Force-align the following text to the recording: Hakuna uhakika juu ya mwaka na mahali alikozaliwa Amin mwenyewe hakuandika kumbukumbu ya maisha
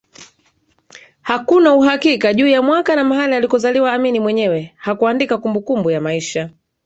Hakuna 1.21 1.73
uhakika 1.73 2.33
juu 2.33 2.47
ya 2.47 2.61
mwaka 2.61 2.95
na 2.95 3.03
mahali 3.03 3.35
alikozaliwa 3.35 3.93
Amin 3.93 4.19
mwenyewe 4.19 4.73
hakuandika 4.77 5.37
kumbukumbu 5.37 5.91
ya 5.91 6.01
maisha 6.01 6.49